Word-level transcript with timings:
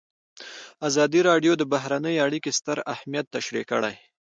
ازادي 0.87 1.21
راډیو 1.29 1.53
د 1.57 1.63
بهرنۍ 1.73 2.15
اړیکې 2.25 2.51
ستر 2.59 2.77
اهميت 2.93 3.25
تشریح 3.35 3.65
کړی. 3.71 3.95